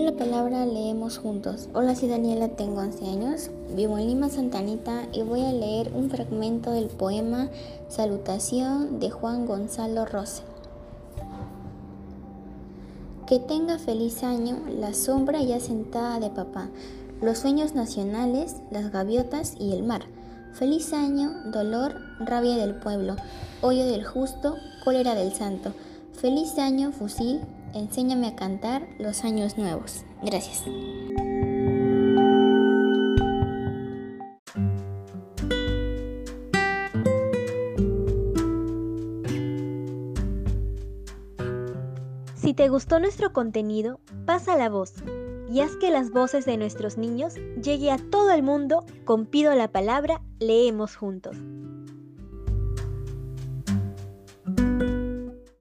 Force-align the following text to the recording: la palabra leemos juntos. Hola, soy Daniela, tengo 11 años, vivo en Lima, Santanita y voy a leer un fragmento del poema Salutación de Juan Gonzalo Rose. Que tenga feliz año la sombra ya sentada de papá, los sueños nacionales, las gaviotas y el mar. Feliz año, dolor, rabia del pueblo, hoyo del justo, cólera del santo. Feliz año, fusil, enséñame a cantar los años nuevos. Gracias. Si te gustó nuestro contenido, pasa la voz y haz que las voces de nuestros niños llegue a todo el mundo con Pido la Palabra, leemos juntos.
la 0.00 0.12
palabra 0.12 0.66
leemos 0.66 1.18
juntos. 1.18 1.68
Hola, 1.72 1.94
soy 1.94 2.08
Daniela, 2.08 2.48
tengo 2.48 2.80
11 2.80 3.04
años, 3.06 3.50
vivo 3.76 3.96
en 3.96 4.08
Lima, 4.08 4.28
Santanita 4.28 5.06
y 5.12 5.22
voy 5.22 5.42
a 5.44 5.52
leer 5.52 5.92
un 5.94 6.10
fragmento 6.10 6.72
del 6.72 6.86
poema 6.86 7.48
Salutación 7.88 8.98
de 8.98 9.10
Juan 9.10 9.46
Gonzalo 9.46 10.04
Rose. 10.04 10.42
Que 13.28 13.38
tenga 13.38 13.78
feliz 13.78 14.24
año 14.24 14.58
la 14.68 14.94
sombra 14.94 15.42
ya 15.42 15.60
sentada 15.60 16.18
de 16.18 16.30
papá, 16.30 16.70
los 17.22 17.38
sueños 17.38 17.74
nacionales, 17.74 18.56
las 18.72 18.90
gaviotas 18.90 19.54
y 19.60 19.72
el 19.72 19.84
mar. 19.84 20.02
Feliz 20.54 20.92
año, 20.92 21.30
dolor, 21.52 21.94
rabia 22.18 22.56
del 22.56 22.74
pueblo, 22.74 23.14
hoyo 23.62 23.86
del 23.86 24.04
justo, 24.04 24.56
cólera 24.84 25.14
del 25.14 25.32
santo. 25.32 25.72
Feliz 26.12 26.58
año, 26.58 26.90
fusil, 26.90 27.40
enséñame 27.74 28.28
a 28.28 28.36
cantar 28.36 28.88
los 28.98 29.24
años 29.24 29.58
nuevos. 29.58 30.04
Gracias. 30.22 30.64
Si 42.34 42.52
te 42.52 42.68
gustó 42.68 43.00
nuestro 43.00 43.32
contenido, 43.32 44.00
pasa 44.26 44.56
la 44.56 44.68
voz 44.68 44.92
y 45.50 45.60
haz 45.60 45.76
que 45.76 45.90
las 45.90 46.10
voces 46.10 46.44
de 46.44 46.56
nuestros 46.56 46.98
niños 46.98 47.34
llegue 47.62 47.90
a 47.90 47.98
todo 47.98 48.32
el 48.32 48.42
mundo 48.42 48.84
con 49.04 49.26
Pido 49.26 49.54
la 49.54 49.72
Palabra, 49.72 50.20
leemos 50.40 50.96
juntos. 50.96 51.36